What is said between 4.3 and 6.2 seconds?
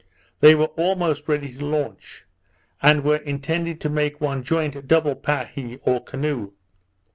joint double pahie or